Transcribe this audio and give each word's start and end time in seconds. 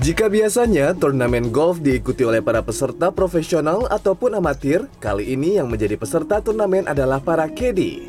Jika 0.00 0.32
biasanya 0.32 0.96
turnamen 0.96 1.52
golf 1.52 1.84
diikuti 1.84 2.24
oleh 2.24 2.40
para 2.40 2.64
peserta 2.64 3.12
profesional 3.12 3.84
ataupun 3.92 4.32
amatir, 4.32 4.88
kali 4.96 5.36
ini 5.36 5.60
yang 5.60 5.68
menjadi 5.68 6.00
peserta 6.00 6.40
turnamen 6.40 6.88
adalah 6.88 7.20
para 7.20 7.44
caddy. 7.52 8.08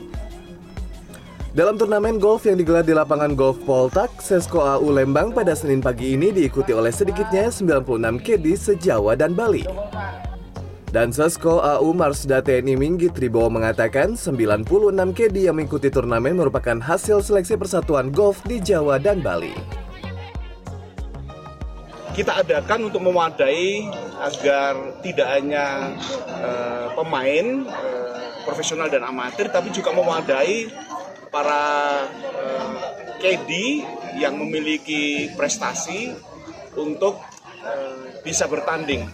Dalam 1.51 1.75
turnamen 1.75 2.15
golf 2.15 2.47
yang 2.47 2.55
digelar 2.55 2.87
di 2.87 2.95
lapangan 2.95 3.35
golf 3.35 3.59
Poltak, 3.67 4.07
Sesko 4.23 4.63
AU 4.63 4.87
Lembang 4.87 5.35
pada 5.35 5.51
Senin 5.51 5.83
pagi 5.83 6.15
ini 6.15 6.31
diikuti 6.31 6.71
oleh 6.71 6.95
sedikitnya 6.95 7.51
96 7.51 7.83
caddy 8.23 8.53
se-Jawa 8.55 9.19
dan 9.19 9.35
Bali. 9.35 9.67
Dan 10.95 11.11
Sesko 11.11 11.59
AU 11.59 11.91
Marsda 11.91 12.39
TNI 12.39 12.79
Minggit 12.79 13.19
Tribowo 13.19 13.51
mengatakan 13.51 14.15
96 14.15 14.63
caddy 15.11 15.51
yang 15.51 15.59
mengikuti 15.59 15.91
turnamen 15.91 16.39
merupakan 16.39 16.79
hasil 16.79 17.19
seleksi 17.19 17.59
persatuan 17.59 18.15
golf 18.15 18.39
di 18.47 18.63
Jawa 18.63 18.95
dan 18.95 19.19
Bali 19.19 19.80
kita 22.11 22.43
adakan 22.43 22.91
untuk 22.91 23.01
memadai 23.03 23.87
agar 24.19 24.99
tidak 24.99 25.27
hanya 25.31 25.95
uh, 26.27 26.87
pemain 26.95 27.63
uh, 27.65 28.43
profesional 28.43 28.91
dan 28.91 29.07
amatir, 29.07 29.47
tapi 29.47 29.71
juga 29.71 29.95
memadai 29.95 30.67
para 31.31 31.63
uh, 32.35 32.73
KD 33.23 33.83
yang 34.19 34.35
memiliki 34.35 35.31
prestasi 35.39 36.11
untuk 36.75 37.15
uh, 37.63 38.03
bisa 38.21 38.45
bertanding. 38.45 39.07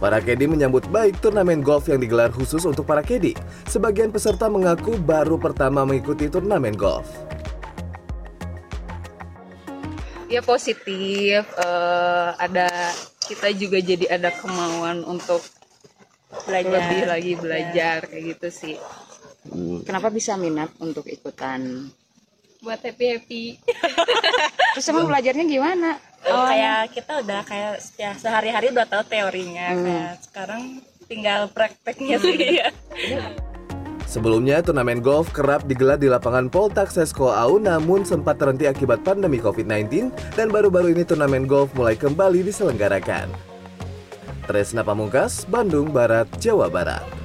Para 0.00 0.16
KD 0.16 0.48
menyambut 0.48 0.88
baik 0.88 1.20
turnamen 1.20 1.60
golf 1.60 1.90
yang 1.90 2.00
digelar 2.00 2.32
khusus 2.32 2.64
untuk 2.64 2.88
para 2.88 3.04
KD. 3.04 3.36
Sebagian 3.68 4.08
peserta 4.08 4.48
mengaku 4.48 4.96
baru 4.96 5.36
pertama 5.36 5.84
mengikuti 5.84 6.32
turnamen 6.32 6.72
golf 6.72 7.04
ya 10.30 10.40
positif 10.46 11.42
uh, 11.58 12.38
ada 12.38 12.70
kita 13.26 13.50
juga 13.50 13.82
jadi 13.82 14.14
ada 14.14 14.30
kemauan 14.30 15.02
untuk 15.02 15.42
belajar 16.46 16.70
lebih 16.70 17.02
lagi 17.10 17.32
belajar 17.34 17.96
ya. 18.06 18.06
kayak 18.06 18.24
gitu 18.38 18.48
sih 18.54 18.76
hmm. 19.50 19.82
kenapa 19.82 20.06
bisa 20.14 20.38
minat 20.38 20.70
untuk 20.78 21.10
ikutan 21.10 21.90
buat 22.62 22.78
happy 22.78 23.06
happy 23.18 23.44
terus 24.78 24.86
emang 24.86 25.10
belajarnya 25.10 25.44
gimana 25.50 25.98
oh, 26.30 26.46
kayak 26.46 26.94
kita 26.94 27.12
udah 27.26 27.40
kayak 27.42 27.82
ya, 27.98 28.14
sehari-hari 28.14 28.70
udah 28.70 28.86
tahu 28.86 29.02
teorinya 29.10 29.66
hmm. 29.74 29.82
kayak 29.82 30.12
sekarang 30.30 30.62
tinggal 31.10 31.50
prakteknya 31.50 32.22
sih 32.22 32.38
ya 32.38 32.70
Sebelumnya, 34.10 34.58
turnamen 34.58 34.98
golf 34.98 35.30
kerap 35.30 35.70
digelar 35.70 35.94
di 35.94 36.10
lapangan 36.10 36.50
Poltak 36.50 36.90
Sesko 36.90 37.30
Au 37.30 37.62
namun 37.62 38.02
sempat 38.02 38.42
terhenti 38.42 38.66
akibat 38.66 39.06
pandemi 39.06 39.38
COVID-19 39.38 40.10
dan 40.34 40.50
baru-baru 40.50 40.90
ini 40.98 41.06
turnamen 41.06 41.46
golf 41.46 41.70
mulai 41.78 41.94
kembali 41.94 42.42
diselenggarakan. 42.42 43.30
Tresna 44.50 44.82
Pamungkas, 44.82 45.46
Bandung 45.46 45.94
Barat, 45.94 46.26
Jawa 46.42 46.66
Barat. 46.66 47.19